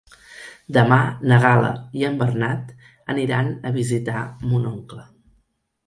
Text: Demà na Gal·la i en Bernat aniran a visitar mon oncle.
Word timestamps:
Demà 0.77 0.97
na 1.31 1.37
Gal·la 1.43 1.69
i 2.01 2.07
en 2.11 2.17
Bernat 2.23 2.73
aniran 3.17 3.55
a 3.73 3.77
visitar 3.79 4.27
mon 4.51 4.71
oncle. 4.77 5.11